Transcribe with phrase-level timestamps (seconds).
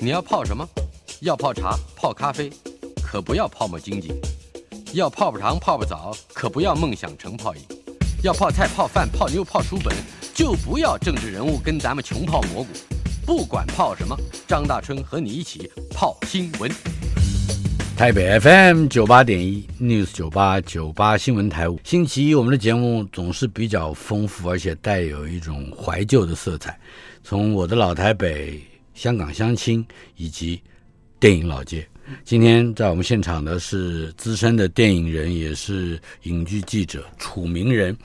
[0.00, 0.64] 你要泡什么？
[1.22, 2.48] 要泡茶、泡咖啡，
[3.02, 4.12] 可不要泡沫经济；
[4.92, 7.62] 要泡泡糖、泡泡澡，可不要梦想成泡影；
[8.22, 9.92] 要泡菜、泡饭、泡妞、泡书本，
[10.32, 12.68] 就不要政治人物跟咱们穷泡蘑菇。
[13.26, 14.16] 不管泡什么，
[14.46, 16.70] 张大春和你一起泡新闻。
[17.96, 26.78] 台北 FM 九八点一 News 九八九八新闻台五，星期一我们的节目总是比较丰富，而且带有一种怀旧的色彩。
[27.24, 28.62] 从我的老台北。
[28.98, 29.86] 香港相亲
[30.16, 30.60] 以及
[31.20, 31.86] 电影老街，
[32.24, 37.96] 今天在我们现场的是资深的电影人，也是影剧记者楚名人。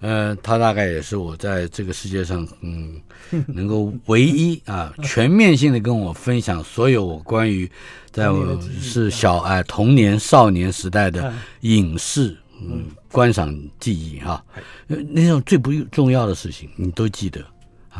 [0.00, 3.00] 呃，他大概也是我在这个世界上，嗯，
[3.48, 7.66] 能够唯一啊全面性的跟我分享所有我关于
[8.10, 14.44] 在我是小哎童年少年时代的影视嗯观赏记忆哈，
[14.86, 17.42] 那种最不重要的事情你都记得。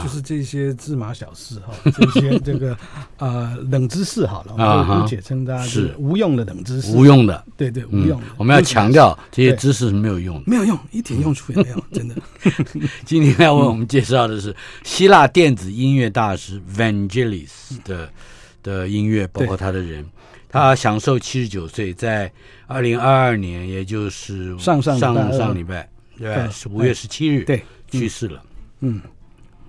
[0.03, 2.77] 就是这些芝麻小事哈， 这些这个
[3.19, 5.95] 呃冷知识好了，我们姑且称它是。
[5.99, 8.27] 无用的冷知识，无用的，对对，无用的。
[8.37, 12.15] 我们要强调这些知识是没有用的，没有用，一点用处也没有， 真的。
[13.05, 17.49] 今天要为我们介绍的是希腊电子音乐大师 Vangelis
[17.85, 18.09] 的
[18.63, 20.05] 的音乐，包括他的人。
[20.49, 22.31] 他享受七十九岁，在
[22.69, 28.41] 二零二二年，也就是上上上上礼拜，对，是五月十七日，对，去世了，
[28.79, 29.01] 嗯。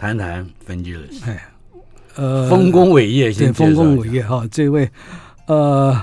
[0.05, 1.43] 谈谈 Vangelis 哎，
[2.15, 4.47] 呃，丰功伟业，先丰功伟业哈。
[4.51, 4.87] 这位，
[5.47, 5.99] 呃，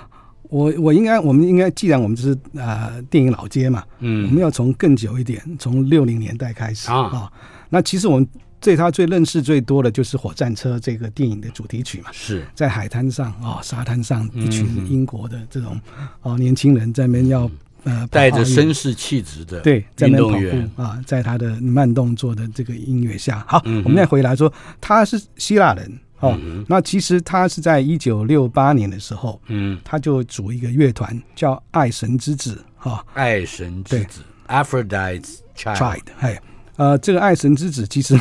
[0.48, 7.33] 我我应该，我们应该，既然我们是啊、呃、电影老街嘛，嗯，我们要从更久一点，从六零年代开始啊、哦。
[7.69, 8.27] 那其实我们
[8.61, 15.80] 对他最认识最多的就是《火战车》这个电影的主题曲嘛，是在海滩上啊、哦，沙滩上一群英国的这种
[16.23, 17.48] 哦年轻人在那边要。
[17.84, 26.64] 呃，带着绅士气质的对运动员啊，在他的慢动作的这个音乐下，好，嗯、我们再回来说，他是希腊人哦、嗯。
[26.69, 36.02] 那其实他是在一九六八年的时候，嗯，他就组一个乐团叫爱神之子哈，爱神之子，Aphrodite's Child。
[36.20, 36.40] 哎，
[36.77, 38.18] 呃，这个爱神之子其实。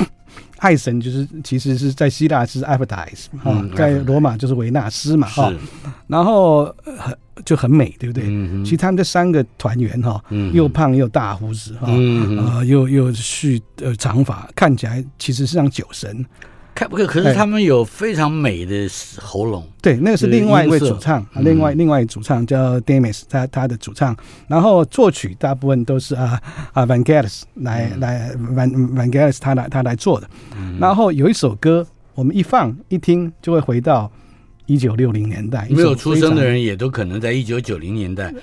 [0.62, 5.52] 爱神就是，其实是在希腊是 Aphrodite 哈，在罗马就是维纳斯嘛哈，
[6.06, 6.66] 然后
[6.98, 8.26] 很就很美，对不对？
[8.28, 16.24] 嗯、其实他们这三个团员哈、嗯，又胖又大胡子哈，嗯、呃，又又蓄呃长发，看起来其实是像酒神。
[16.74, 18.88] 看不可，可是他们有非常美的
[19.20, 19.68] 喉咙。
[19.82, 24.16] 对，那个是另外一位主唱，另外另外一主唱叫 Demis，他他的主唱。
[24.48, 26.42] 然后作曲大部分都是啊
[26.74, 30.30] 啊 Vangelis 来来 Van Vangelis 他来他来做的。
[30.80, 34.12] 然后有一首歌，我们一放一听就会回到
[34.72, 35.68] 一九六零年代。
[35.70, 38.34] 没有出生的人也都可能在一九九零年代。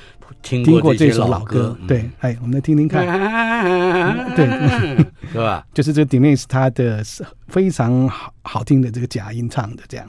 [0.43, 4.47] 听过，这首老歌，嗯、对，哎，我们来听听看，嗯、 对，
[5.33, 5.67] 是吧？
[5.73, 7.03] 就是这个 Demis 他的
[7.49, 10.07] 非常好好听的这个假音唱的这样。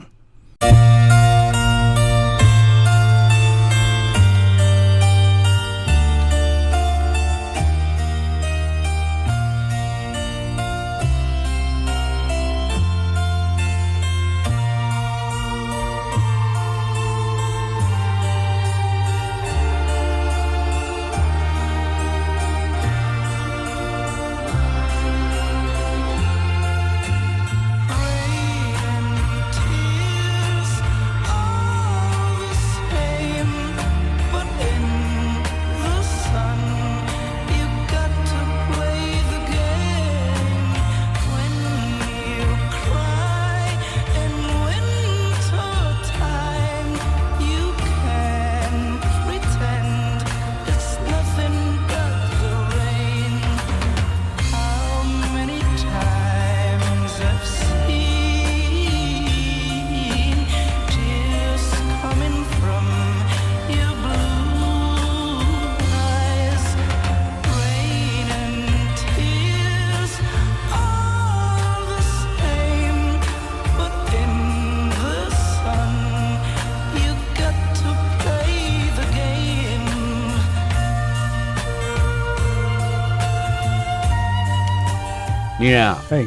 [85.80, 86.24] 啊，哎，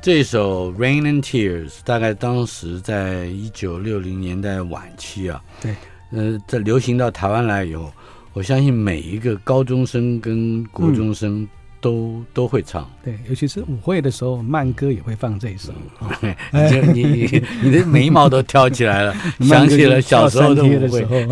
[0.00, 5.74] 这首《Rain and Tears》大概当时在一九六零年代晚期啊，对，
[6.12, 7.92] 呃，在流行到台湾来以后，
[8.32, 11.46] 我相信每一个高中生跟国中生
[11.80, 15.72] 都、嗯、都会唱，对，尤其是舞会的时候，慢歌也会放这一首。
[16.92, 21.06] 你你你的眉毛都挑起来了， 想起了小时候的舞会。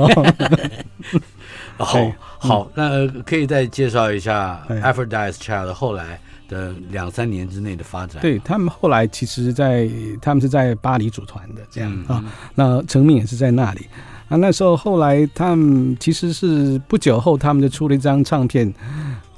[1.79, 6.21] 好好，那可以再介绍一下《Aphrodite's Child》后来。
[6.53, 8.21] 的两三年之内的发展。
[8.21, 13.87] 对他们后来其实在，在他们是在巴黎组团的这样、嗯、啊，那成名也是在那里。
[14.29, 18.73] 啊，那时候后来他们其实是不久后，他们就出了一张唱片。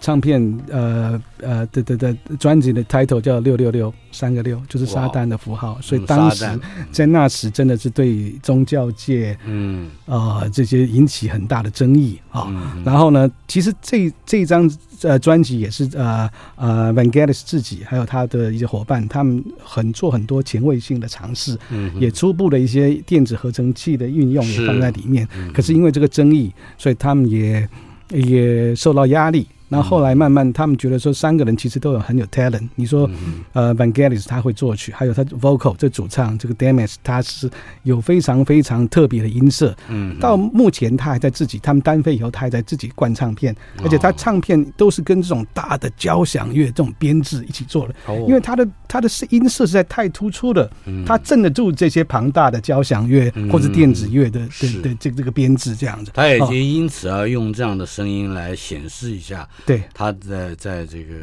[0.05, 0.39] 唱片
[0.71, 5.79] 呃呃的的的专辑的 title 叫六六六三个六，就是撒旦的符号。
[5.81, 6.45] 所以当时
[6.93, 12.45] 在那时真的是对宗教界嗯呃这些引起很大的争议啊。
[12.49, 14.71] 嗯、然后呢，其实这这张
[15.01, 25.27] 呃专辑也是呃呃 Van Galis 自己还有他的一些伙伴，他们很做很多前卫性的尝试，嗯，也初步的一些电子合成器的运用也放在里面。
[25.35, 27.67] 嗯、可是因为这个争议，所以他们也
[28.11, 29.47] 也受到压力。
[29.69, 32.69] 然后后来慢慢，他们觉得说三个人其实都有很有 talent。
[32.75, 33.11] 你说，
[33.55, 37.51] 呃，Vangelis 他会作曲，还有他 vocal 这主唱这个 damis 他是
[37.83, 39.75] 有非常非常特别的音色。
[39.89, 47.95] 嗯，到目前他还在自己，他们单飞以后，他还在自己灌唱片，而且他唱片都是跟这种大的交响乐这种编制一起做的。
[48.07, 50.71] 哦，因为他的他的音色实在太突出了，
[51.07, 56.13] 他镇得住这些庞大的交响乐或者电子乐的的的这个这个编制这样子。
[56.15, 59.49] 他也就因此而用这样的声音来显示一下。
[59.67, 61.15] 对，他在在这个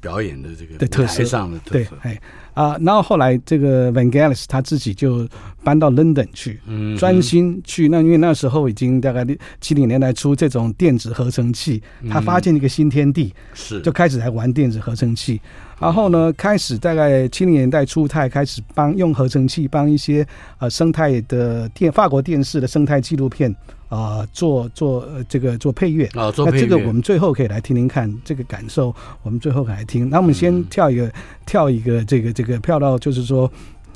[0.00, 2.20] 表演的这个舞台上的特色，对，哎
[2.54, 5.28] 啊，然后后来这个 Vangelis 他自己就
[5.64, 9.26] 搬到 London 去，嗯，专心去那，因为那时候已经大概
[9.60, 13.80] 七零年代初，这种电子合成器，他发现一个新天地，是。
[13.80, 15.40] 就开始来玩电子合成器，
[15.80, 20.24] 然后呢，开始大概七零年代初，他也开始帮用合成器帮一些
[20.58, 23.52] 呃生态的电法国电视的生态纪录片。
[23.94, 28.94] 啊、呃，做做、呃、这个做配乐啊，做配乐，那这个我们最后可以来听听看这个感受。
[29.22, 31.12] 我们最后来听，那我们先跳一个、嗯、
[31.46, 33.50] 跳一个这个这个跳到就是说，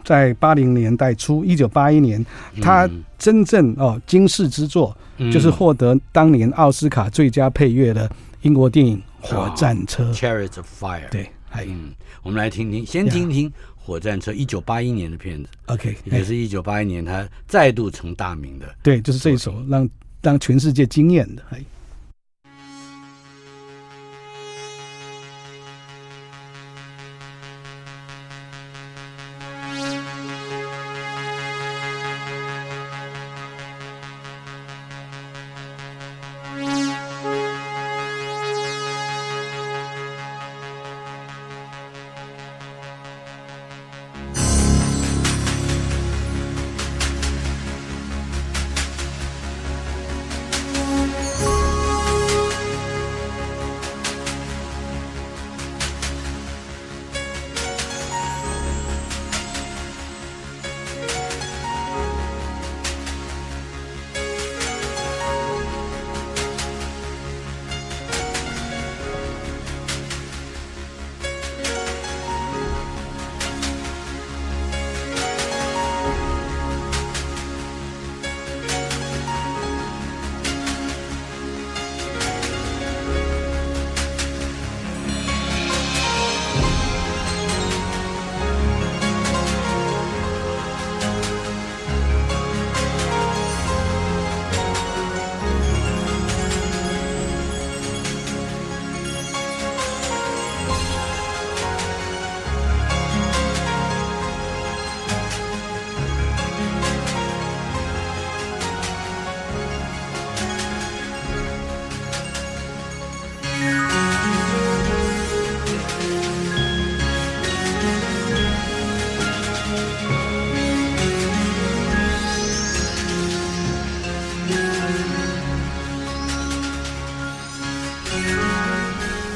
[0.04, 2.24] 在八零年代初，一九八一年，
[2.62, 8.08] 他真正哦惊世之作，嗯、就是获得当年奥斯卡最佳配乐的
[8.42, 10.12] 英国电影《火战车》哦。
[10.14, 11.08] Chariots of Fire。
[11.10, 11.28] 对，
[11.66, 11.92] 嗯，
[12.22, 13.52] 我们来听听，先听听。
[13.88, 19.88] 火战车，一九八一年的片子，OK，也是一九八一年他再度成大名的，对，就是这一首让
[20.20, 21.64] 让全世界惊艳的，哎。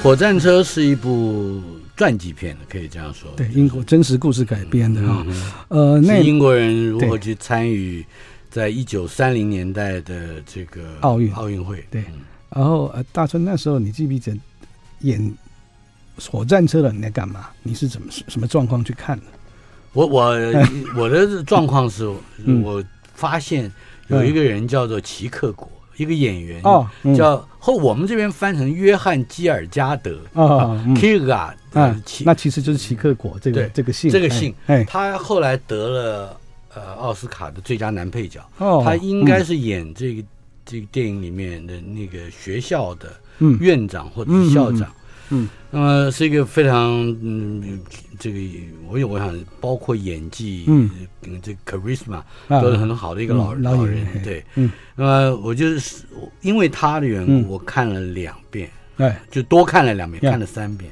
[0.03, 1.63] 火战车是一部
[1.97, 3.31] 传记片，可以这样说。
[3.37, 5.25] 对，英国真实故事改编的啊。
[5.69, 8.05] 嗯、呃，那英国人如何去参与
[8.51, 11.85] 在一九三零年代的这个奥运奥运会？
[11.89, 12.03] 对。
[12.51, 14.37] 然后呃，大春那时候你记不记得
[15.03, 15.33] 演
[16.29, 17.51] 火战车的你在干嘛？
[17.63, 19.25] 你是怎么什么状况去看的？
[19.93, 20.35] 我我
[20.99, 22.13] 我的状况是，
[22.65, 22.83] 我
[23.15, 23.71] 发现
[24.09, 25.71] 有一个人叫做齐克果。
[25.99, 31.55] 一个演员哦，叫后我们这边翻成约翰基尔加德啊，Kierkegaard
[32.25, 36.41] 那其实就是奇克果这个这个姓，这个姓，哎，他后来得了
[36.75, 40.25] 呃奥斯卡的最佳男配角，哦，他应该是演这个
[40.65, 43.13] 这个电影里面的那个学校的
[43.61, 44.93] 院长或者是校长。
[45.35, 46.91] 嗯，那么是一个非常
[47.23, 47.81] 嗯，
[48.19, 48.39] 这个
[48.87, 50.91] 我有我想包括演技，嗯，
[51.43, 56.05] 这个 charisma 都是很好的一个老老人，对，嗯，那么我就是
[56.43, 60.91] 因为他的缘故，我看了两遍，哎，就多看了两遍，看了三遍，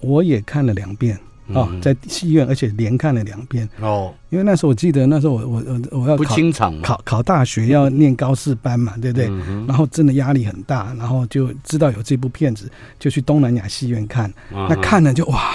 [0.00, 1.18] 我也看了两遍。
[1.54, 4.12] 哦，在戏院，而且连看了两遍哦。
[4.30, 9.28] 因为那时候我记得，那时候我我我我要考不清场考考大学，要念高四班嘛，对不对？
[9.28, 14.30] 嗯、然后真的压力很大，然后就知道有这部片子，就去东南亚戏院看。
[14.52, 15.54] 嗯、那看了就哇，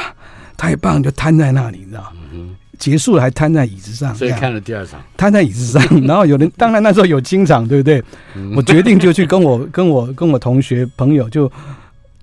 [0.57, 2.11] 太棒，就瘫在那里，你知道？
[2.33, 5.83] 嗯、结束了还瘫在椅子上，所以看了第二场，瘫在椅子上。
[6.07, 8.03] 然后有人，当然那时候有清场，对不对？
[8.35, 11.51] 嗯、我决定就去跟我跟我跟我同学朋友就。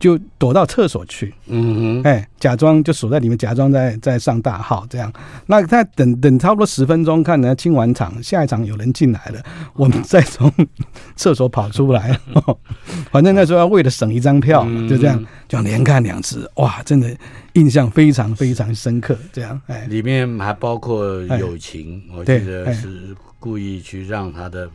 [0.00, 5.12] 就躲到厕所去，嗯哼，哎，假装就锁在里面，假装在在上大号这样。
[5.46, 9.40] 那他等等差不多十分钟，看人家清完场，下一场有人进来了，
[9.76, 10.50] 我们再从
[11.16, 12.18] 厕所跑出来。
[13.12, 17.14] 反正那时候要为了省一张票，就这样，就连看两次，哇，真的
[17.52, 19.14] 印象非常非常深刻。
[19.32, 24.66] 这样，哎，里面还包括友情，我记得是故意去让他的。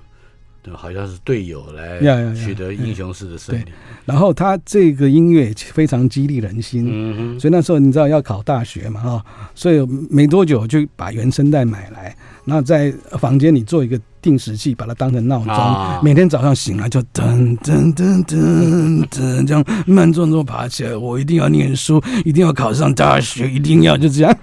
[0.73, 1.99] 好像是队友来
[2.33, 3.63] 取得英雄式的胜利，
[4.05, 24.37] 然后他这个音乐非常激励人心，嗯哼，所以那时候你知道要考大学嘛哈，所以没多久就把原声带买来，然后在房间里做一个定时器，把它当成闹钟，啊、每天早上醒来就噔噔噔噔噔这样慢动作爬起来，我一定要念书，一定要考上大学，一定要就这样。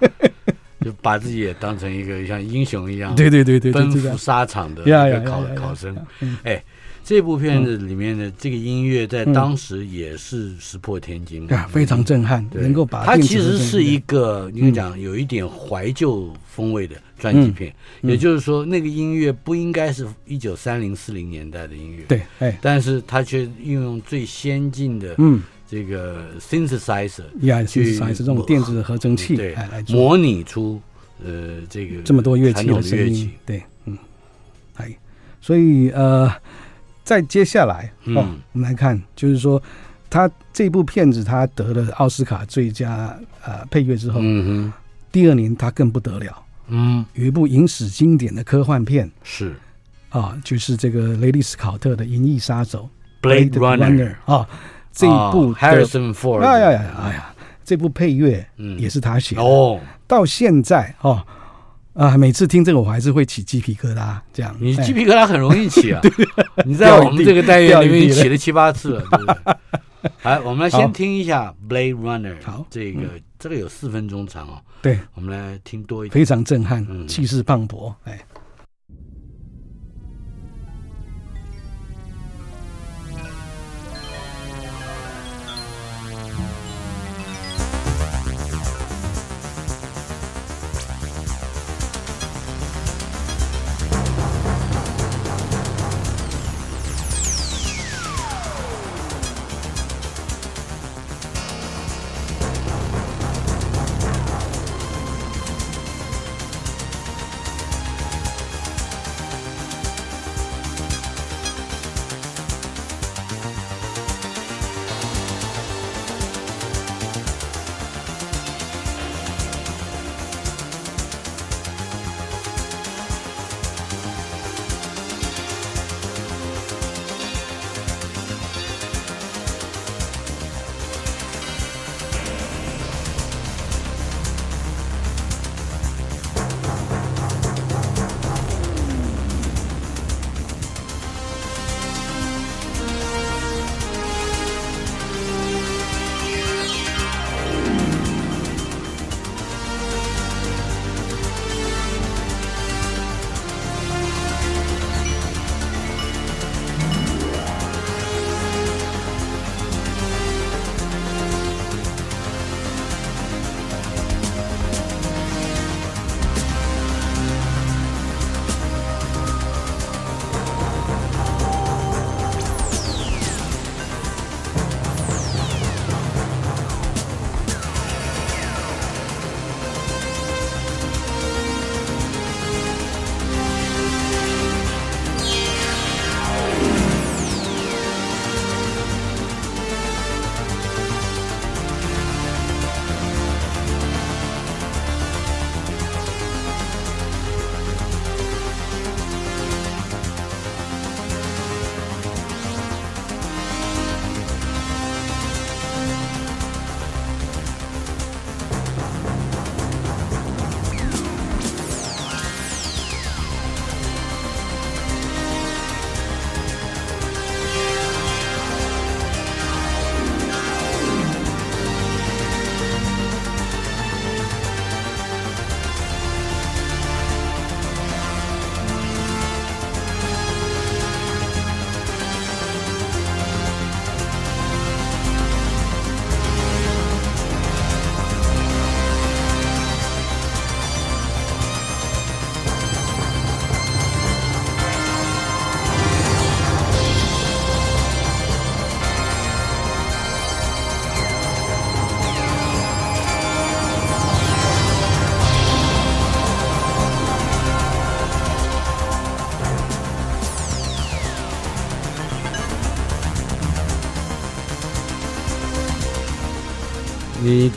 [0.92, 5.96] 就把自己也当成一个像英雄一样，对对对对，奔赴沙场的一个考考生。
[6.42, 6.62] 哎，
[7.04, 17.72] 这部片子里面的这个音乐在当时也是石破天惊，非常震撼，能够把它其实是一个应该讲有一点怀旧风味的专辑片。
[18.02, 25.42] 也就是说，那个音乐不应该是一九三零四零年代的音乐，对，哎，但是它却运用最先进的，嗯。
[25.72, 29.56] 这个 synthesizer，呀，synthesizer 这种电子合成器，对，
[29.88, 30.78] 模拟出
[31.24, 33.96] 呃这个这么多乐器的声音，对，嗯，
[34.74, 34.94] 哎，
[35.40, 36.30] 所以呃，
[37.02, 39.62] 在接下来哦，我们来看，就是说
[40.10, 44.72] 他这部片子他得了奥斯卡最佳呃配乐之后，嗯哼，
[45.10, 49.54] 第二年他更不得了，嗯，有一部影史经典的科幻片是。
[50.10, 52.86] 啊，就是这个雷利斯考特的《银翼杀手》
[53.26, 54.46] （Blade Runner） 啊。
[54.92, 57.34] 这一部 Harrison Ford，哎呀呀，哎呀，
[57.64, 58.46] 这部配乐
[58.78, 59.80] 也是他写的哦。
[60.06, 61.22] 到现在哦，
[61.94, 64.16] 啊，每次听这个我还是会起鸡皮疙瘩。
[64.32, 66.00] 这样，你鸡皮疙瘩很容易起啊。
[66.66, 70.10] 你在我们这个单元里面起了七八次了，对不对？
[70.22, 72.34] 来，我们来先听一下《Blade Runner》。
[72.44, 73.00] 好，这个
[73.38, 74.60] 这个有四分钟长哦。
[74.82, 78.18] 对，我们来听多一点，非常震撼，气势磅礴，哎。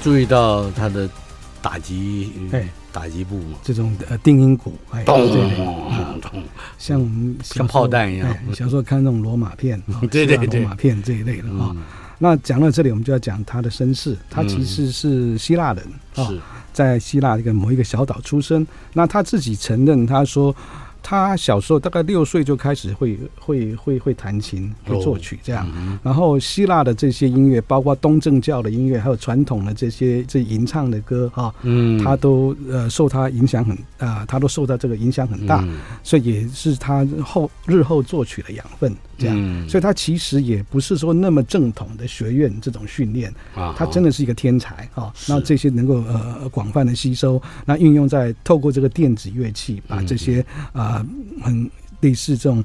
[0.05, 1.09] 注意到他的
[1.63, 6.43] 打击，哎，打击部嘛，这种呃定音鼓，哎，咚咚咚，
[6.77, 8.37] 像我们像炮弹一样。
[8.53, 9.81] 小时候看那种罗马片，
[10.11, 11.75] 对对对，罗马片这一类的啊。
[12.19, 14.15] 那讲到这里，我们就要讲他的身世。
[14.29, 15.83] 他其实是希腊人
[16.13, 16.29] 啊，
[16.71, 18.63] 在希腊一个某一个小岛出生。
[18.93, 20.55] 那他自己承认，他说。
[21.07, 25.71] 他小时候大概六岁就开始会会会会弹琴，会作曲这样。
[26.01, 35.63] 然后希腊的这些音乐，包括东正教的音乐，还有传统的这些这吟唱的歌哈，嗯，他都呃受他影响很啊，他都受到这个影响很大，
[36.01, 39.69] 所以也是他后日后作曲的养分这样。
[39.69, 45.13] 所以他其实也不是说那么正统的学院这种训练啊，他真的是一个天才啊。
[45.27, 50.43] 那这些能够呃广泛的吸收，那运用在透过这个电子乐器，把这些
[50.73, 50.94] 啊。
[50.95, 51.05] 啊，
[51.43, 52.63] 很类似这种。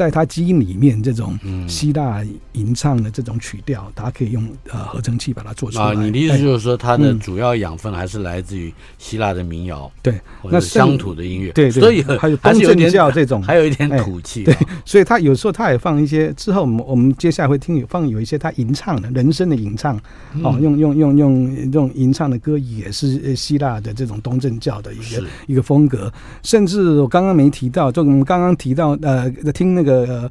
[0.00, 1.38] 在他基因里面，这种
[1.68, 5.84] 希腊吟唱的这种曲调，他可以用呃合成器把它做出来。
[5.84, 14.42] 啊，你的意思就是说，它的主要养分还是来自于希腊的民谣，对，那乡土的音乐，对，所以还有东正教 这种，还有一点土气。
[14.42, 19.98] 对，所以他有时候他也放一些，之后我们我们接下来会听有放有一些他吟唱的人声的吟唱，
[20.42, 26.10] 哦，用用用用用吟唱的歌也是希腊的这种东正教的一个一个风格。
[26.42, 29.70] 甚至我刚刚没提到，就我们刚刚提到呃听。
[29.72, 29.89] 那个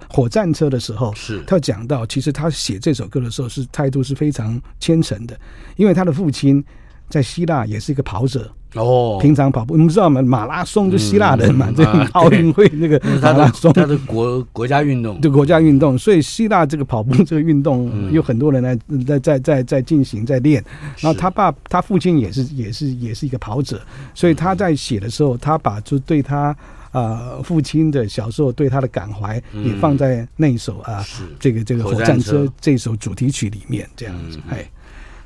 [0.09, 1.43] 火战车的时候，是。
[1.47, 5.39] 他讲到，其实他写这首歌的时候是态度是非常虔诚的，
[5.75, 6.63] 因为他的父亲
[7.09, 10.21] 在希腊也是一个跑者哦，平常跑步，你们知道吗？
[10.21, 20.63] 马拉松就希腊人嘛，这奥运会那个马拉松，他的国国家运动，对国家运动，所以希腊这个跑步这个运动有很多人来在在在在进行在练，
[20.99, 23.81] 然后他爸他父亲也是也是也是一个跑者，
[24.13, 26.55] 所以他在写的时候，他把就对他。
[26.91, 31.05] 啊、呃，父亲的小时候对他的感怀也放在那一首啊，
[31.39, 34.39] 这个这个火战车这首主题曲里面，这样子。
[34.49, 34.69] 哎，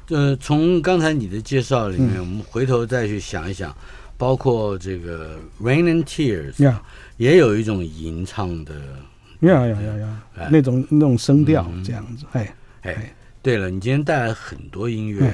[0.09, 3.73] 呃，从刚才你的介绍里面，我们回头再去想一想，
[4.17, 6.53] 包括这个《Rain and Tears》
[7.17, 8.73] 也有一种吟唱的，
[9.41, 12.25] 呀呀呀呀，那种那种声调这样子。
[12.33, 15.33] 哎哎，对了，你今天带来很多音乐。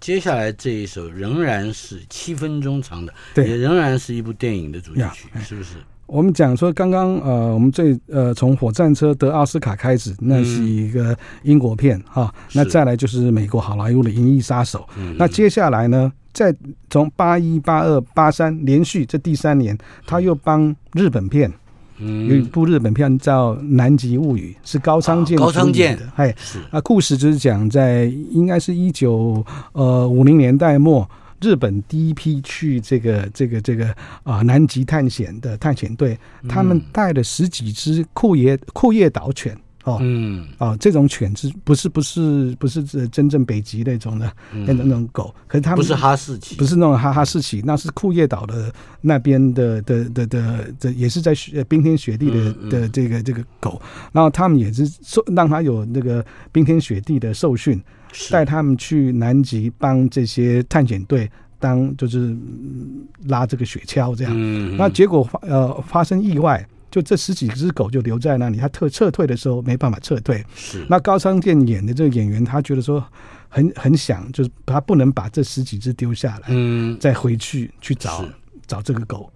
[0.00, 5.74] 接下来这一首仍然是七分钟长的，对，也仍然是一部电影的主题曲，是不是？
[6.06, 16.54] 我们讲说刚刚呃，我们最呃从火战车得奥斯卡开始，那是一个英国片哈，那再来就是美国好莱坞的《银翼杀手》，那接下来呢，再
[16.88, 21.52] 从八一、八二、八三连续这第三年，他又帮日本片。
[22.00, 26.08] 有一部日本片叫《南极物语》，是高仓健高仓健的。
[26.16, 26.34] 哎，
[26.70, 31.08] 啊，故事就是讲在应该是一九呃五零年代末，
[31.40, 39.56] 日本第一批去这个这个这个啊南极探险的探险队，他们带了十几只库页库页岛犬。
[39.88, 48.70] 哦，嗯，哦，这种犬只不是不是不是真正北极那种的那种那种狗，可是它们不是哈士奇，不是那种哈哈士奇，那是库页岛的
[49.00, 53.80] 那边的的的的的，也是在雪冰天雪地的的这个这个狗，
[54.12, 56.22] 然后他们也是受让他有那个
[56.52, 57.80] 冰天雪地的受训，
[58.30, 62.36] 带他们去南极帮这些探险队当就是
[63.26, 64.76] 拉这个雪橇这样，嗯。
[64.76, 66.66] 那结果发呃发生意外。
[66.90, 70.44] 就这十几只狗就留在那里，他撤撤退的时候没办法撤退。
[70.54, 73.04] 是那高仓健演的这个演员，他觉得说
[73.48, 78.24] 很很想，就是他不能把这十几只丢下来，嗯，再回去去找
[78.66, 79.30] 找这个狗。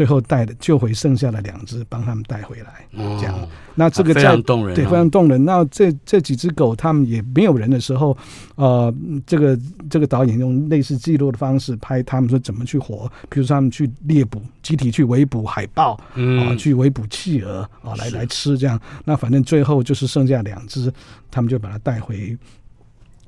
[0.00, 2.86] 最后带的救回剩下的两只，帮他们带回来，
[3.18, 3.38] 这样。
[3.74, 5.44] 那这个非常动人，对，非常动人。
[5.44, 8.16] 那这这几只狗，他们也没有人的时候，
[8.54, 8.90] 呃，
[9.26, 9.58] 这个
[9.90, 18.80] 这个导演用类似记录的方式拍他们说怎么去活，比如说他们去猎捕，集体去围捕海豹，啊，去围捕企鹅，啊，来来吃这样。
[19.04, 20.90] 那反正最后就是剩下两只，
[21.30, 22.34] 他们就把它带回。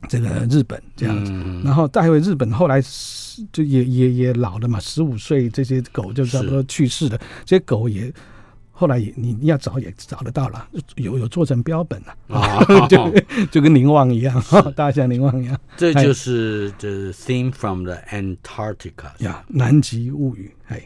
[0.09, 1.33] 这个日本这样子，
[1.65, 2.83] 然后带回日本，后来
[3.53, 7.19] 就也也也老了嘛，十五岁这些狗就差不多去世了。
[7.45, 8.13] 这些狗也
[8.71, 13.15] 后来也你要找也找得到了，有有做成标本了啊， 就
[13.51, 14.43] 就跟凝望一样，
[14.75, 15.59] 大象凝望一样。
[15.77, 20.83] 这就是 The Theme from the Antarctica 呀，南极物语，哎。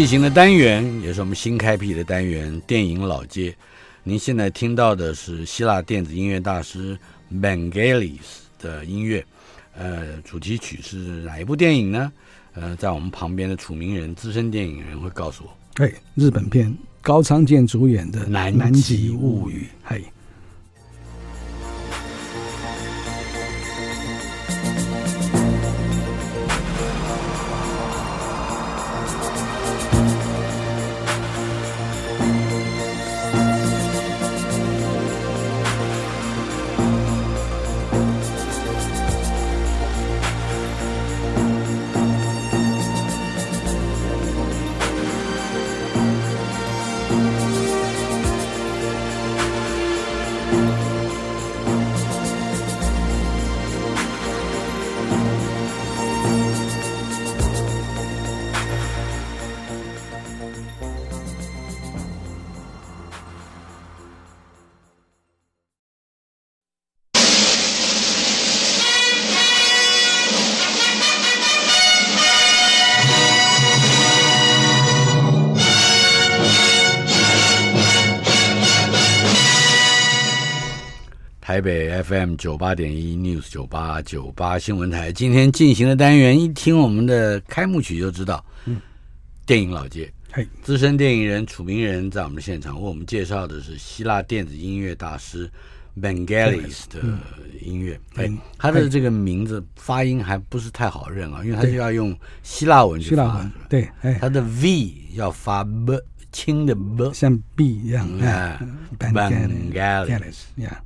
[0.00, 3.54] 进行的单元也是我们新开辟的单元——电影老街。
[4.02, 6.98] 您现在听到的是希腊电子音乐大师
[7.30, 8.16] Vangelis
[8.58, 9.22] 的音乐。
[9.76, 12.10] 呃，主题曲是哪一部电影呢？
[12.54, 15.54] 呃，在我们旁边的楚名人资深电影人会告诉我。
[15.74, 19.64] 对，日本片高仓健主演的《南极物语》。
[19.84, 20.02] 嘿。
[82.02, 88.80] FM 九八点一 News 九八九八新闻台，今天进行的单元，一听我们的开幕曲就知道，嗯，
[89.44, 95.50] 电影老街，嘿，资深电影人楚明人在我们的现场为我们介绍的是希腊电子音乐大师
[96.00, 97.00] Vangelis 的
[97.60, 103.88] 音乐，哎，他的这个名字发音还不是太好认啊，因为他就要用希腊文去发，对，
[104.20, 105.98] 他的 V 要发 B
[106.32, 108.58] 轻的 B，像 B 一样，哎。
[108.98, 110.80] b a n g a l i s 呀。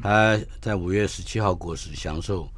[0.00, 2.48] 他在五月十七号过世，享受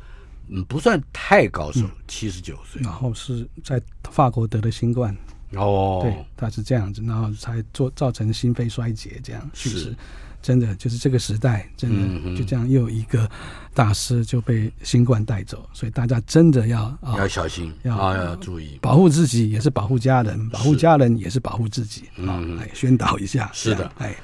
[0.49, 2.81] 嗯不算太高寿，七十九岁。
[2.83, 5.17] 然后是在法国得了新冠
[5.53, 9.71] 哦，对，他是这样子，然后才做造成心肺衰竭这样是。
[9.71, 9.97] 是。
[10.45, 13.27] 真的就是这个时代，真的就这样又有一个
[13.73, 22.45] 大师就被新冠带走，所以大家真的要啊要小心，要要注意，保护自己也是保护家人，保护家人也是保护自己啊！
[22.59, 24.15] 来宣导一下，是的，哎。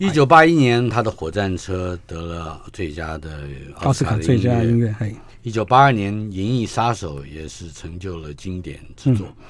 [0.00, 3.46] 一九八一年，他的《火战车》得了最佳的
[3.80, 4.90] 奥斯卡最佳音乐。
[4.98, 9.26] 嘿，一九八二年，《银翼杀手》也是成就了经典之作。
[9.28, 9.44] 嗯、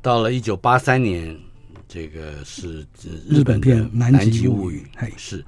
[0.00, 1.38] 到了一九八三年，
[1.86, 2.86] 这个是
[3.28, 4.86] 日本片《南极物语》。
[4.98, 5.44] 嘿，是。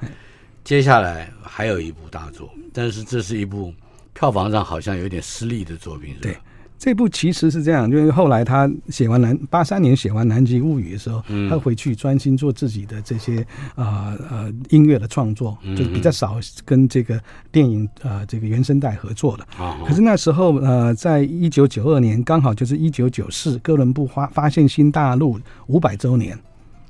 [0.62, 3.72] 接下来还有一部大作，但是这是一部
[4.12, 6.20] 票房上好像有点失利的作品，是吧？
[6.24, 6.36] 对。
[6.82, 13.40] 这部其实是这样，就是后来他写完南八三年写完《南极物语》的时候，嗯、他回去专心做自己的这些
[13.76, 17.20] 啊呃，呃音乐的创作，嗯、就比较少跟这个
[17.52, 19.46] 电影呃这个原声带合作了。
[19.60, 26.36] 哦、可是那时候呃，在一九九二年，刚好就是一九九四哥伦布发发现新大陆五百周年。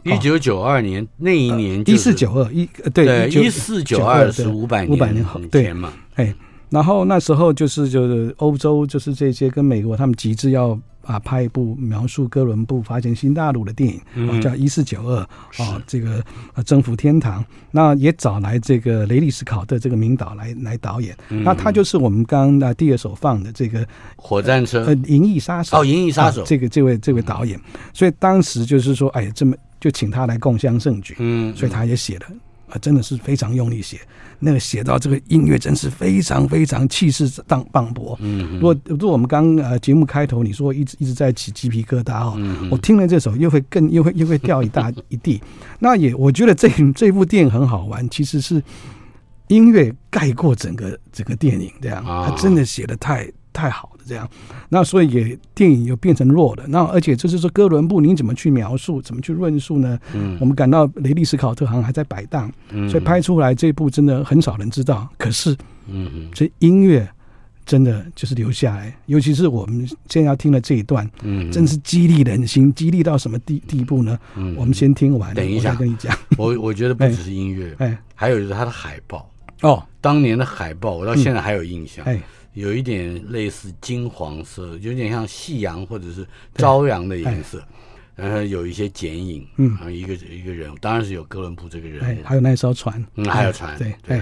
[0.04, 5.92] 一九九二年那一年一四九二一对一四九二是五百五百年后对嘛？
[6.14, 6.34] 哎。
[6.72, 15.20] 然后那时候就是就是欧洲就是这些跟美国他们极致要啊拍一部描述哥伦布发现新大陆的电影，嗯、叫《一四九二》
[15.62, 17.44] 啊，这个啊征服天堂。
[17.70, 21.14] 那也找来这个雷利斯考特这个名导来来导演。
[21.28, 27.60] 嗯、那他就是我们刚刚第二首放的这个火战车呃《银翼杀手》哦，《银翼杀手》这个这位这位导演。
[27.92, 31.16] 所以当时就是说，哎，这么就请他来共襄盛举。
[31.18, 32.26] 嗯，所以他也写了。
[32.72, 34.00] 啊，真的是非常用力写，
[34.38, 38.16] 那个写到这个音乐真是非常非常气势荡磅礴。
[38.20, 45.40] 嗯哼，如果如果我们刚呃节目开头你说一直一直在起鸡皮疙瘩哦，嗯、我听了这首又会更又会又会掉一大 一地。
[45.78, 48.62] 那也我觉得这这部电影很好玩，其实是
[49.48, 53.30] 音乐盖过整个整个电影这样，他真的写的太。
[53.52, 54.28] 太好了，这样，
[54.68, 56.64] 那所以也电影又变成弱的。
[56.66, 59.98] 那而且就是说，哥伦布你怎么去描述，怎么去论述呢？
[60.14, 65.08] 嗯，我们感到雷利斯考特好像还在摆荡，嗯，所以拍出来这部真的很少人知道。
[65.18, 65.52] 可是，
[65.88, 66.10] 嗯。
[66.14, 67.08] 嗯，这音乐
[67.64, 74.18] 真的就是留下来，尤其是我们现在要听的这一段，嗯，真是激励人心，激励到什么地地步呢？
[74.36, 75.72] 嗯，我们先听完，等一下。
[75.72, 76.16] 我跟你讲。
[76.36, 79.28] 我我觉得不只是音乐，哎，还有就是它的海报。
[79.60, 82.20] 哦，当年的海报，我到现在还有印象，哎。
[82.54, 87.62] 有一点类似金黄色，有点像夕阳或者是朝阳的颜色，
[88.14, 94.20] 然后有一些剪影，嗯，然后一个一个人，当然是有哥伦布这个人，还有那艘船，嗯，还有船，对对，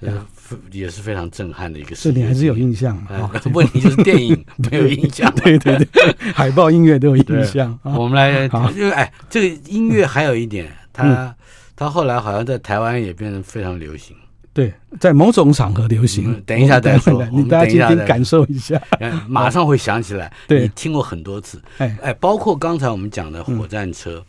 [0.00, 0.26] 呃，
[0.70, 2.12] 也是非常震撼的一个事。
[2.12, 3.30] 这你还是有印象啊？
[3.54, 5.86] 问题就是电影 没有印象，对对对，
[6.34, 7.78] 海报音乐都有印象。
[7.82, 8.46] 我们来，
[8.76, 11.34] 因为哎，这个音乐还有一点，它
[11.74, 14.14] 它后来好像在台湾也变得非常流行。
[14.54, 16.40] 对，在某种场合流行。
[16.46, 18.80] 等一下再说，你大家今天感受一下，
[19.28, 20.32] 马上会想起来。
[20.46, 21.60] 对，你听过很多次。
[21.78, 24.24] 哎哎，包括刚才我们讲的火战车，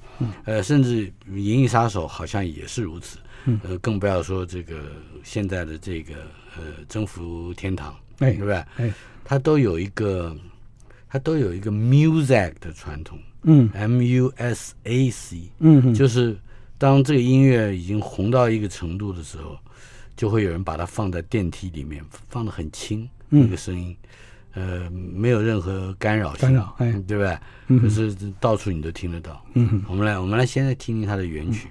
[0.45, 3.19] 呃，甚至《银翼杀手》好像也是如此。
[3.61, 4.73] 呃，更不要说这个
[5.23, 6.15] 现在的这个
[6.57, 8.55] 呃征服天堂，哎对不对？
[8.77, 10.35] 哎，它都有一个，
[11.07, 13.19] 它都有一个 music 的传统。
[13.43, 16.35] 嗯，M U S A C，嗯，就是。
[16.77, 19.57] 当这个音乐已经红到一个程度的时候，
[20.15, 23.95] 就会有人把它放在电梯里面，放得很轻，那个声音，
[24.53, 27.79] 呃，没有任何干扰性，干扰，哎，对不对？
[27.79, 29.43] 可是到处你都听得到。
[29.53, 31.67] 嗯，我们来，我们来，现在听听它的原曲。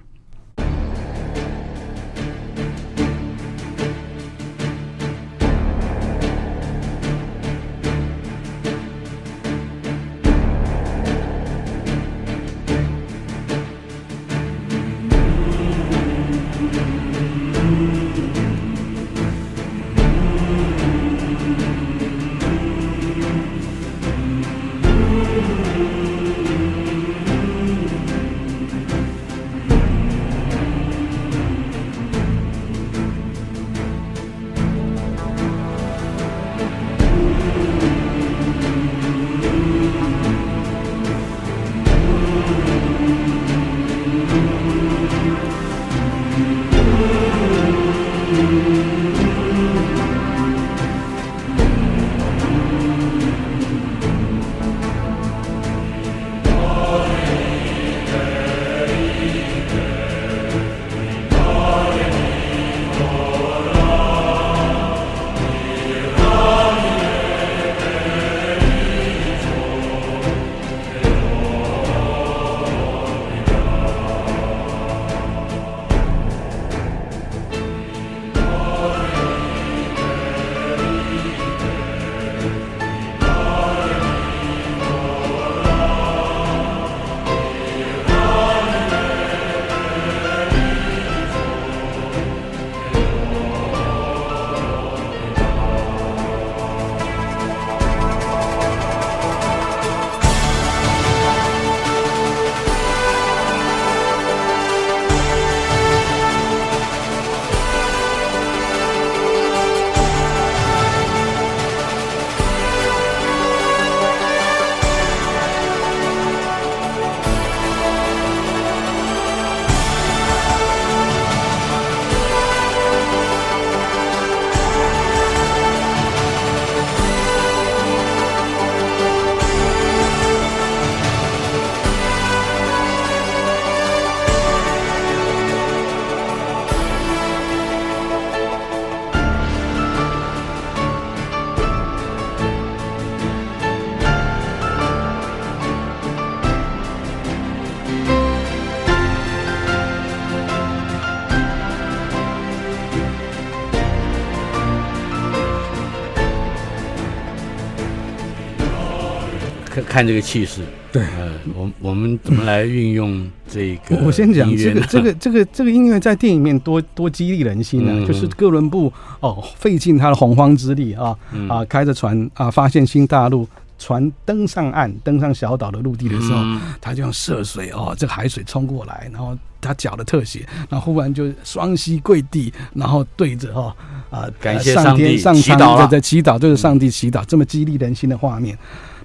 [159.95, 160.59] 看这个气势，
[160.91, 163.95] 对，呃，我我们怎么来运用这个？
[164.03, 167.95] 我先讲这个这个这个这个音乐在电影里面多多激励人心呢、啊。
[167.99, 173.47] 嗯、就是哥伦布哦，费尽他的洪荒之力啊、嗯、啊，开着船啊，发现新大陆，
[173.79, 183.73] 船登上岸，登上小岛的陆地的时候，嗯、他就用涉水哦，这个海水冲过来，然后他脚的特写，然后忽然就双膝跪地，然后对着哈
[184.09, 188.57] 啊，感谢上天上天上苍在祈祷，对着上帝祈祷，这么激励人心的画面。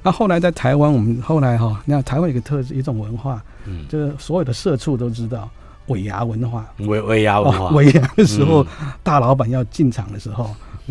[0.03, 5.49] 那后来在台湾，我们后来哈，你看台湾有个特质，一种文化，嗯，就是所有的社畜都知道
[5.87, 8.67] 尾牙文化，尾尾牙文化，尾牙的时候，
[9.03, 10.51] 大老板要进场的时候，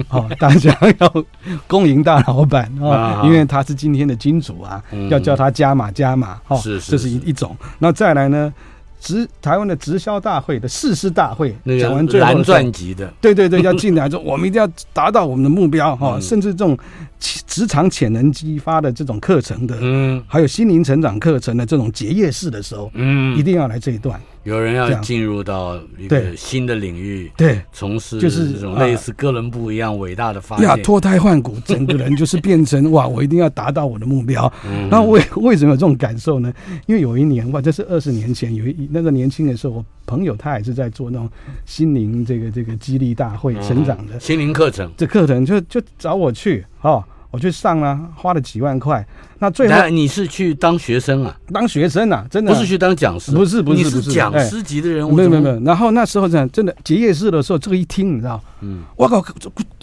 [0.10, 1.26] 哦， 大家要
[1.68, 7.56] 恭迎大老板哦，因为他是今天的金主啊，要叫他加码加码，哦，是是，这是一一种。
[7.78, 8.54] 那再来呢？
[9.00, 16.78] 直台湾的直销大会的誓师大会，讲完最后蓝钻级的，对对对，要进来说，我们一定要达到我们的目标哈，嗯、甚至这种
[17.20, 24.20] 职场潜能激发的这种课程的，嗯，还有心灵成长课程的这种结业式的时候，嗯，一定要来这一段。
[24.44, 34.52] 有人要进入到一个新的领域，对，从事就是这种类似哥伦布一样伟大的发现，脱胎换骨，整个人就是变成 哇，我一定要达到我的目标。
[34.90, 36.52] 那为为什么有这种感受呢？
[36.88, 41.30] 因为有一年哇，这是二十年前，有一那个年轻的时候，我朋友他也是在做那种
[41.66, 44.20] 心灵这个这个激励大会成长的。
[44.20, 47.04] 心灵课程，这课程就就找我去哦。
[47.32, 49.08] 我去上了，花了几万块，
[49.40, 51.36] 那最后你是去当学生啊？
[51.52, 55.60] 当学生啊，真的不是去当讲师，不是不是不是讲师级的人物，没有没有没有。
[55.62, 59.24] 然后那时候这样，真的结业式的时候，这个一听，你知道，嗯，我靠，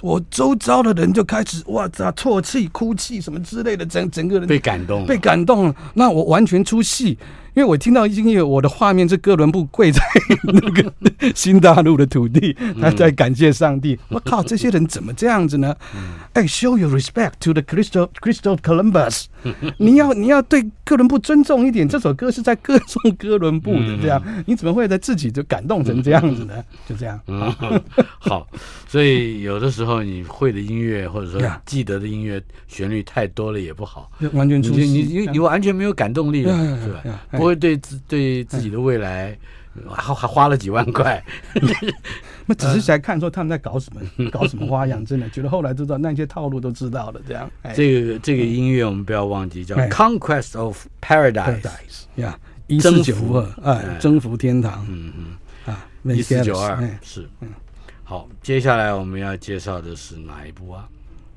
[0.03, 5.75] 我周遭的人就开始哇操，啜泣、哭泣什么之类的，整整个人被感动，被感动了。
[5.95, 7.19] 那我完全出戏。
[7.55, 9.99] 因为我听到音乐，我的画面是哥伦布跪在
[10.43, 10.93] 那个
[11.35, 13.99] 新大陆的土地，他在感谢上帝。
[14.11, 15.75] 我靠，这些人怎么这样子呢？
[16.35, 19.25] 哎，show your respect to the Crystal Crystal Columbus。
[19.79, 21.89] 你要你要对哥伦布尊重一点。
[21.89, 26.65] 这首歌是在歌颂哥伦布的，这样你怎么会在自己就感动成这样子呢？
[26.89, 27.21] 就这样。
[27.27, 27.53] 嗯，
[28.19, 28.47] 好。
[28.89, 37.03] 所以有的时候你会的音乐或者说记得的音乐旋律太多了也不好，完全出戏，你你你完全没有感动力了，是吧？
[37.33, 39.37] 不会对自对自己的未来
[39.89, 41.23] 还还花了几万块，
[42.47, 47.21] 那只是想看说他们在搞什么， 搞什么花样，真的觉得后来知道那些套路都知道了。
[47.27, 51.61] 这样，这个这个音乐我们不要忘记叫《Conquest of Paradise》
[52.21, 53.15] 呀，一四九
[53.63, 57.49] 二，哎，征服天堂，嗯嗯，啊，一四九二是，嗯，
[58.05, 60.89] 好，接下来我们要介绍的是哪一部啊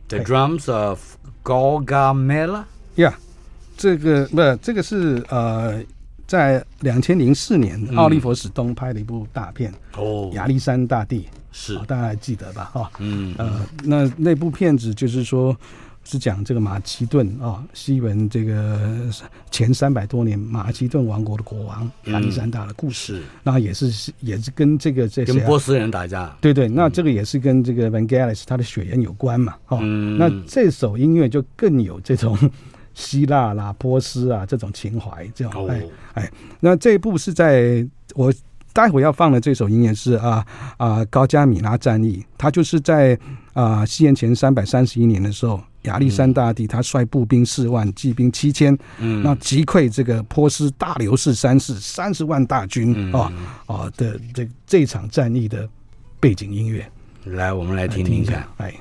[0.08, 1.00] ？The Drums of
[1.44, 2.64] Gorgamela。
[2.96, 3.14] 呀。
[3.82, 5.82] 这个不，这个是呃，
[6.30, 12.66] 在两千零四年，奥利弗史东拍的一部大片哦，《亚历山大帝》是，大家还记得吧？
[12.66, 13.34] 哈，嗯。
[13.40, 15.58] 呃，那那部片子就是说，
[16.04, 19.10] 是讲这个马其顿啊，西文这个
[19.50, 23.24] 前三百多年，马其顿王国的国王亚历山大的故事。
[23.42, 29.56] 那也是也是跟这个这跟波斯人打架，对对，那这个也是跟这个 Vangelis 他的血缘有关嘛？
[29.66, 32.38] 哈，那这首音乐就更有这种。
[33.00, 35.82] 希腊啦、波斯啊，这种情怀，这种哎
[36.16, 38.32] 哎，那这一部是在我
[38.74, 43.18] 待会要放的这首音乐是啊啊高加米拉战役，它就是在
[43.54, 53.32] 啊西元前三百三十一年的时候，亚历山大帝他率步兵四万，骑兵七千，嗯，那击溃这个波斯大流士三世三十万大军、嗯、啊
[53.66, 55.68] 啊的这这场战役的
[56.20, 56.86] 背景音乐，
[57.24, 58.74] 来，我们来听听看，哎。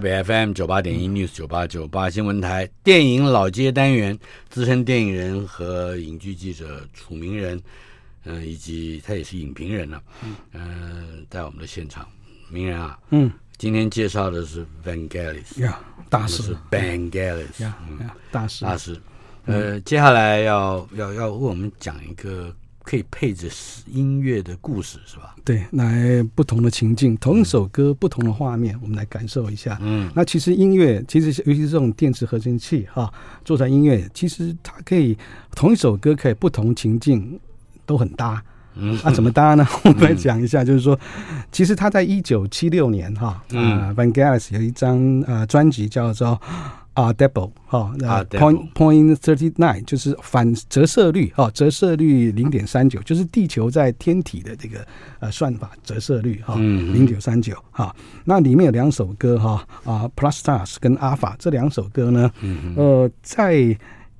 [0.00, 2.66] 台北 FM 九八点一 News 九八九八新闻台。
[2.82, 7.60] 电影老街单元，资深电影人和影剧记者楚明人，
[8.24, 12.08] 嗯、呃，以及他也是影评人了，嗯、呃，在我们的现场，
[12.48, 15.78] 名人啊，嗯，今天介绍的是 Vangelis 呀，
[16.08, 17.76] 大师 Vangelis 呀，
[18.30, 18.98] 大师大师，
[19.44, 22.50] 呃，接下来要要要为我们讲一个。
[22.90, 23.46] 可以配着
[23.86, 25.36] 音乐的故事是吧？
[25.44, 29.78] 对，来不同的情境，同一首歌，不同的画面，我们来感受一下。
[29.80, 33.08] 嗯，那其实音乐，其实尤其是这种电子合成器哈，
[33.44, 35.16] 做成音乐，其实它可以
[35.54, 37.38] 同一首歌，可以不同情境
[37.86, 38.42] 都很搭。
[38.74, 39.64] 嗯，那、啊、怎么搭呢？
[39.84, 40.98] 我们来讲一下，就是说，
[41.52, 46.40] 其实他在一九七六年哈，啊，Vangelis 有一张呃专辑叫做
[47.00, 47.92] 啊，double 哈
[48.30, 54.86] ，point point thirty nine 就是反折射率哈，折射率零点三九，就是地球在天体的这个
[55.18, 57.94] 呃算法折射率哈，零点三九哈。
[58.24, 62.30] 那里面有两首歌哈啊，Plus Stars 跟 Alpha 这两首歌呢，
[62.76, 63.76] 呃，在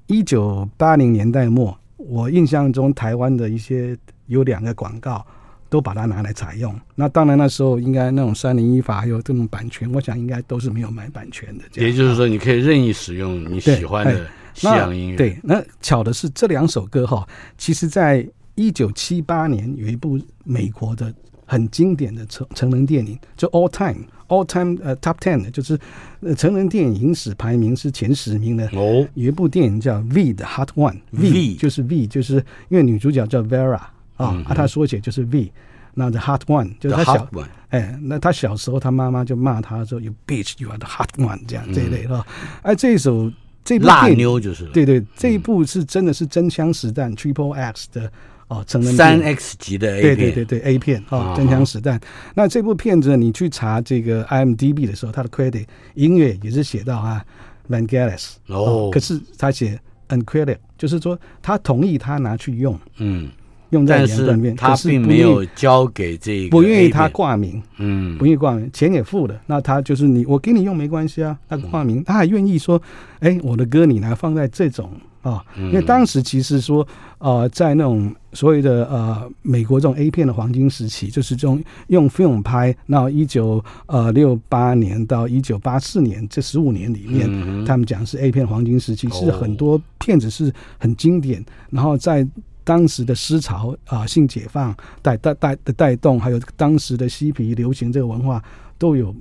[0.07, 5.25] 一九八零年代末，我印象中台湾的一些有两个广告。
[5.71, 11.65] 都把它拿来采用，那当然那时候应该那种三零一法还有这种版权，我想应该都是没有买版权的。
[11.81, 15.17] 也就是说，你可以任意使用你喜欢的西洋音乐。
[15.17, 21.15] 对，那巧的是这两首歌哈，其实在一九七八年有一部美国的
[21.47, 25.79] 很经典的成成人电影，就 All Time All Time 呃 Top Ten，就是
[26.19, 28.67] 呃成人电影影史排名是前十名的。
[28.73, 33.81] 哦，有一部电影叫 V 的 Hot One，V V 就是 V，就是因为女主角叫 Vera。
[34.25, 35.53] 啊，啊，他缩写就是 V，
[35.95, 37.29] 那 The Hot One 就是他小，
[37.71, 42.25] 哎，那他小时候他妈妈就骂他说 You bitch，You are the hot one，这样这一类的。
[42.63, 43.31] 哎，这一首
[43.65, 48.11] 这部辣妞就是，对对，这一部是真的是真枪实弹 Triple X 的
[48.49, 52.01] 哦，成人三 X 级的 A 片，对对对对 A 片哦，真枪实弹。
[52.35, 57.25] 那这部片子你去查这个 IMDB 的时候，他的 credit 音乐也是写到啊
[57.69, 63.31] Vangelis 哦，可是他写 uncredited，就是说他同意他拿去用，嗯。
[63.71, 72.81] 用在演段面，他并没有交给这个，不愿意他挂名，嗯，不愿意挂名，钱也付了，那他就是你，我给你用没关系啊，他挂名，他还愿意说，
[73.21, 74.91] 哎，我的歌你来放在这种
[75.23, 76.87] 啊，因为当时其实说，
[77.19, 92.27] 呃，在那种所谓的呃美国这种 A 片的黄金时期，就是这种用 film 拍，那一九呃六八年到一九八四年这十五年里面，他们讲是 A 片黄金时期，是很多片子是很经典，然后在。
[92.65, 98.43] 当时的思潮啊，性解放带带带的带动，还有当时的嬉皮流行这个文化
[98.79, 99.15] 都有，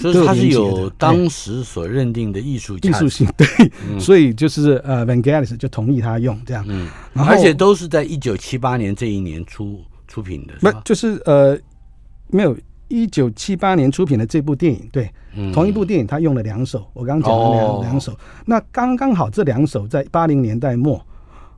[0.00, 3.26] 所以它是有当时所认定的艺术艺术性。
[3.36, 3.46] 对，
[3.88, 11.58] 嗯、所以就是呃，Vangelis 就同意他用这样，嗯，而且都是在一九七八年这一年出出品的，不就是呃，
[12.28, 12.56] 没有
[12.88, 21.02] 一九七八年出品的这部电影，对，嗯、同一部电影他用了两首，我刚刚讲了两两、哦、首，那刚刚好这两首在八零年代末。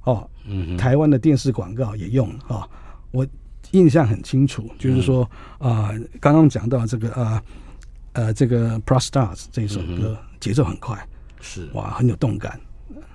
[0.04, 2.68] 哦，嗯，台湾的电视广告也用啊、哦，
[3.10, 3.26] 我
[3.72, 5.28] 印象很清楚，就是说
[5.58, 7.42] 啊，刚刚讲到这个啊，
[8.14, 10.98] 呃，这个《Plus Stars》这首歌节奏很快，
[11.40, 12.58] 是哇，很有动感，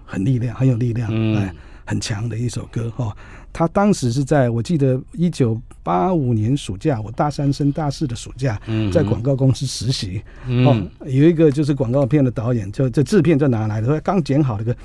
[0.05, 1.53] 很力量，很有力量，哎，
[1.86, 3.17] 很强的一首歌哈、哦。
[3.51, 8.61] 他当时是在我记得一九八五年暑假，我大三升大四的暑假，
[8.93, 13.88] 在广告公司实习，哦，有一个就是广告片的导演，就这制片在哪来的？
[13.88, 14.75] 他刚剪好了个。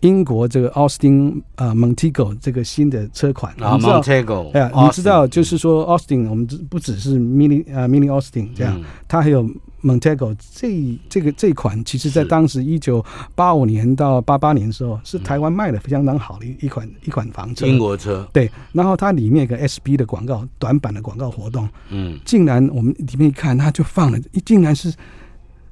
[0.00, 9.42] 英国这个奥斯汀啊，Montego 这个新的车款啊，Montego，哎呀，你知道就是说 Austin，我们不只是 Mini 啊，Mini Austin 这样，它还有
[9.82, 18.28] Montego 这这个这款，其实在当时一九八五年到八八年的时候，是台湾卖的非常非常好的一一款一款房车，英国车。
[18.32, 24.94] 对，然后它里面有个 SB 的广告，短版的广告活动，嗯，竟然我们里面一看，它就放了，竟然是。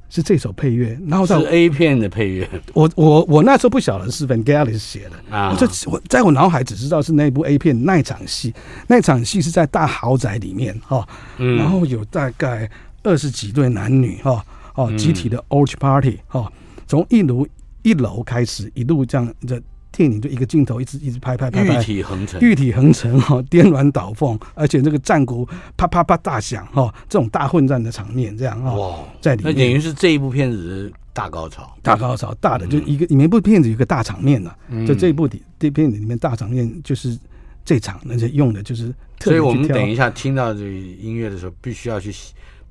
[0.09, 2.49] 是这首配乐，然后在是 A 片的配乐。
[2.75, 8.55] 我我我那时候不晓得是 Van g a l i s 写的啊，我这我在我脑海只知道是那部 A 片那场戏，
[8.87, 12.71] 那场戏是在大豪宅里面哈，然后有大概
[13.03, 14.45] 二十几对男女哈
[14.75, 16.51] 哦集体的 Orgy Party 哈，
[16.87, 17.47] 从一楼
[17.83, 19.61] 一楼开始一路这样这。
[19.97, 34.55] 电影就一个镜头，一直一直拍拍拍拍，玉体横陈，玉体横陈哈， 颠鸾倒凤，而且这个战鼓啪啪啪大响哈，这种大混战的场面，这样啊，哇，在里面，那等于是这一部片子的大高潮，大高潮，大的就一个，里面一部片子有个大场面呢，
[34.87, 37.19] 就这一部的这片子里面大场面就是
[37.65, 42.13] 这场，而且用的就是，所以我们等一下听到这个音乐的时候，必须要去。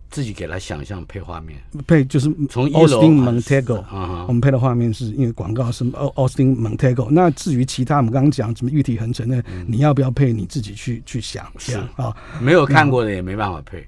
[0.10, 3.84] 自己给他想象配画面，配就是从 Austin Montego，
[4.28, 7.10] 我们配的画面是因为广告是 Austin Montego。
[7.10, 10.32] 那至于其他，我们刚刚讲什么玉体横陈的，你要不要配？
[10.32, 11.46] 你自己去去想。
[11.58, 13.86] 是啊，没有看过的也没办法配。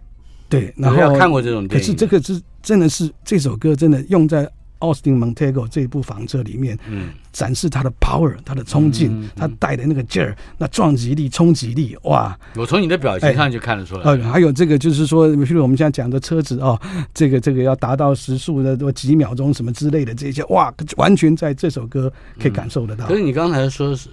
[0.50, 1.86] 对，然后要看过这种电影。
[1.86, 4.50] 可是这个是真的是这首歌真的用在。
[4.80, 12.38] Austin Montego 这一部房车里面，嗯，展示它的 power，它的冲劲，它带的那个劲儿，那撞击力、冲击力，哇！
[12.56, 14.02] 我从你的表情上就看得出来。
[14.04, 16.80] 呃，还有这个就是说，比如我们现在讲的车子哦，
[17.14, 23.06] 这个这个要达到时速的多几秒钟什么之类的这些，哇，完全在这首歌可以感受得到。
[23.08, 24.10] 可是你刚才说是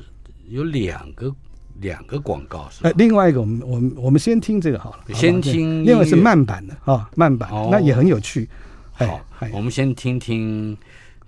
[0.49, 1.33] 有两个
[1.81, 2.85] 两个广告是？
[2.85, 8.49] 呃，另外一个我们我们我们先听这个好了，先听，另外是慢版的啊，慢版，那也很有趣。
[8.95, 9.21] 好，
[9.53, 10.77] 我们先听听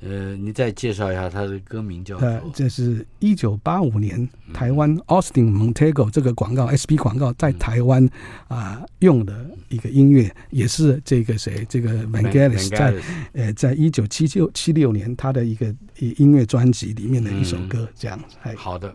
[0.01, 2.17] 呃，你再介绍一下他的歌名叫？
[2.19, 8.07] 呃，这是一九八五年台湾 Austin Montego 这个广告 SP 广告在台湾
[8.49, 12.95] 啊、呃、用的一个音乐，也是这个谁这个 Vangelis 在
[13.33, 18.37] 呃在一九七九七六年他的一个音乐专辑里面的一首歌，这样子。
[18.45, 18.95] 嗯、好的。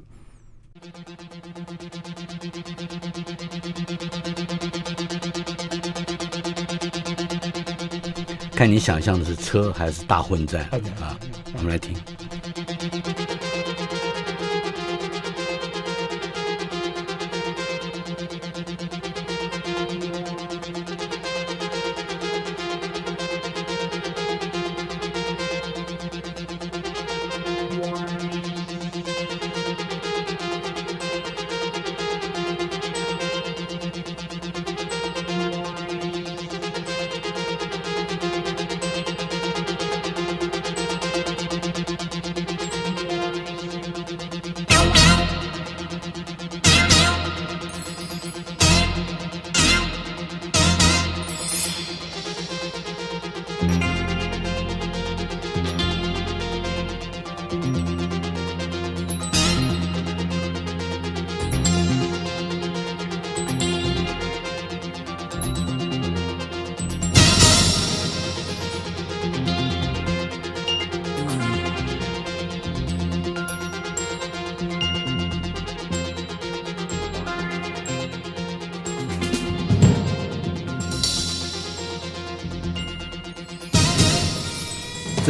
[8.62, 10.62] 看你想象的是车还是大混战
[11.02, 11.18] 啊？
[11.58, 11.96] 我们来听。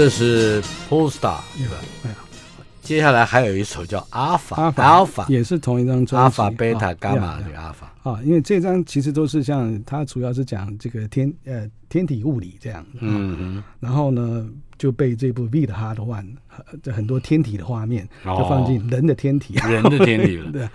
[0.02, 1.76] 这是 Polestar 对吧？
[2.82, 16.30] 接下来还有一首叫 Alpha，Alpha 也是同一张专辑，Alpha、Beta、Gamma 这个 Alpha 啊，因为这张其实都是像它主要是讲这个天呃天体物理这样，嗯嗯，然后呢就被这部 Wild Heart One
[16.82, 20.68] 这很多天体的画面就放进人的天体，人的天体了， 对。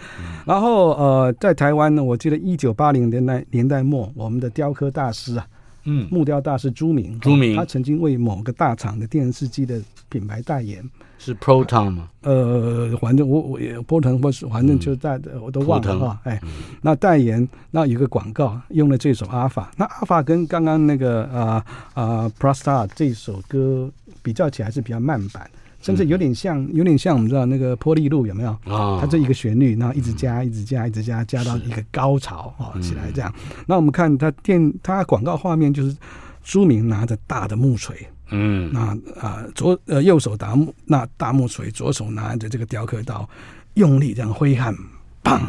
[0.47, 5.45] 然后呃，在台湾呢，我记得一九八零年代年代末，我们的雕刻大师啊。
[5.87, 10.85] 嗯，木雕大师朱明，朱明，他曾经为某个大厂的电视机的品牌代言，
[11.19, 12.09] 是 Proton 吗？
[12.23, 16.21] 呃，反正我我也 Proton 或是反正就在的，我都忘了哈。
[16.25, 16.41] 哎，
[16.83, 21.65] 那代言那有个广告用了这首 Alpha，那 Alpha 跟刚刚那个啊
[21.95, 23.91] 啊 Polestar 这首歌
[24.23, 25.49] 比较起来是比较慢板。
[25.87, 28.51] 甚至有点像，有点像我们知道那个波利路有没有？
[28.51, 33.33] 啊、哦，它这一个旋律，然后一直加，一直加，一直加，加到一个高潮啊、哦、起来这样。
[33.69, 35.97] 那我们看它电，它广告画面就是
[36.43, 38.81] 朱明拿着大的木锤，嗯，那
[39.21, 43.29] 啊、呃、左呃右手打木那大木锤，左手拿着这个雕刻刀，
[43.75, 44.75] 用力这样挥汗，
[45.23, 45.41] 棒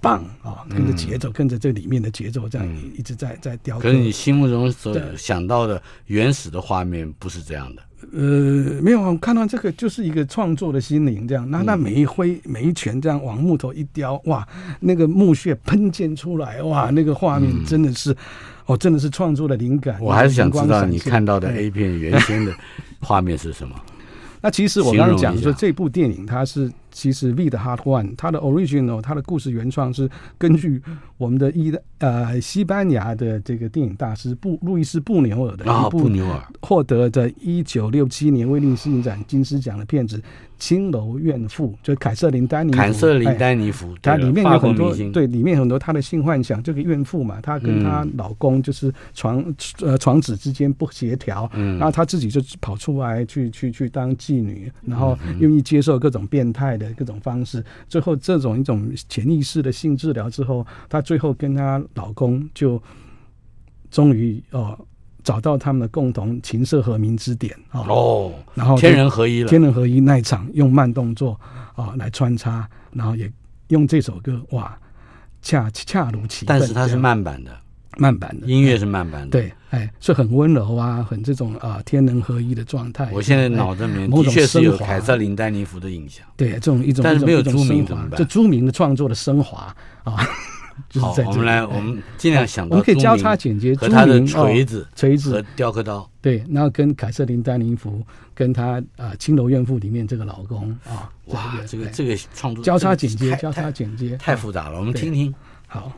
[0.00, 3.82] 棒啊，跟着节奏，嗯、跟着这里面的节奏，这样一直在在雕刻。
[3.82, 7.82] 可是你心目中所想到的原始的画面不是这样的。
[8.12, 14.46] 呃，没有，我看到这个就是一个创作的心灵，这样，那那每一挥每一拳这样往木头一雕，哇，
[14.80, 18.16] 那个木屑喷溅出来，哇，那个画面真的是，嗯、
[18.66, 19.98] 哦，真的是创作的灵感。
[20.00, 22.52] 我还是想知道你看到的 A 片原先的
[23.00, 23.74] 画面是什么？
[24.42, 26.70] 那其实我刚刚讲说这部电影它是。
[26.90, 30.82] 其实《Wild Heart One》它的 original，它的故事原创是根据
[31.16, 36.08] 我们的意呃西班牙的这个电影大师布路易斯布纽尔的一部
[36.60, 40.22] 获得的一九六七年威尼斯影展金狮奖的片子。
[40.60, 49.42] 青楼怨妇就凯瑟琳丹尼，凯瑟琳丹尼芙，它里面有很多对，里面很多她的性幻想，这个怨妇嘛，她跟她老公就是床
[49.80, 62.80] 呃床子之间不协调，嗯，然后她自己就跑出来去去去当妓女，然后愿意接受各种变态的各种方式，最后这种一种潜意识的性治疗之后，她最后跟她老公就
[63.90, 64.78] 终于哦。
[65.22, 67.80] 找到他们的共同琴瑟和鸣之点啊！
[67.88, 69.48] 哦，然后天人合一了。
[69.48, 71.38] 天人合一那一场用慢动作
[71.74, 73.30] 啊来穿插，然后也
[73.68, 74.76] 用这首歌哇，
[75.42, 76.58] 恰恰如其分。
[76.58, 77.50] 但是它是慢版的，
[77.98, 79.28] 慢版的音乐是慢版的。
[79.28, 83.10] 对，哎，是很温柔啊，很这种啊天人合一的状态。
[83.12, 86.26] 我现在脑子里面的确是有凯瑟琳丹尼弗的影响。
[86.36, 88.18] 对，这种一种，但是没有朱铭怎么办？
[88.18, 90.16] 这朱铭的创作的升华啊。
[90.98, 98.02] 好，我们来，我们尽量想到，我们可以交叉剪接，和他的锤子、锤子和雕刻刀，对，然后跟凯瑟琳丹宁福，
[98.34, 105.34] 跟他啊《青楼怨妇》里面这个老公啊，哇，这个这个创作交叉剪接，交叉剪接太复杂了，我们听听，
[105.66, 105.92] 好。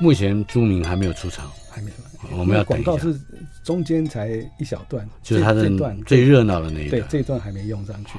[0.00, 1.96] 目前朱明还没有出场，还没有。
[2.36, 3.18] 我们要等广告是
[3.64, 4.28] 中间才
[4.58, 5.70] 一小段，就是他的
[6.06, 7.02] 最热闹的那一段。
[7.02, 8.12] 对，这一段还没用上去。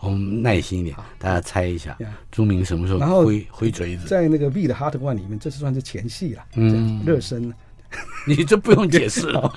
[0.00, 1.96] 我们耐心一点，大家猜一下，
[2.30, 4.06] 朱明什么时候挥挥锤子？
[4.06, 7.52] 在那个 V 的 Hard One 里面，这是算是前戏了，嗯，热身。
[8.26, 9.52] 你这不用解释了。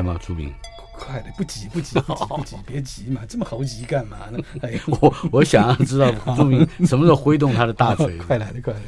[0.00, 0.18] 还没来吗？
[0.24, 0.52] 朱明，
[0.94, 4.38] 快的，不急不急 不急不急，别急嘛，这么猴急干嘛呢？
[4.62, 8.16] 哎，我我想要知道 朱明什么时候挥动他的大锤。
[8.16, 8.86] 快来的，快来了！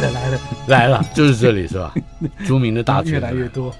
[0.00, 1.94] 来来了来了，就是这里是吧？
[2.46, 3.72] 朱明的大锤越来越多。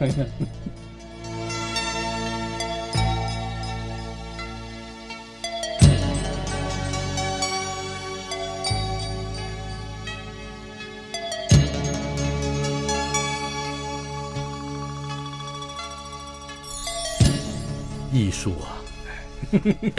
[19.83, 19.91] 艺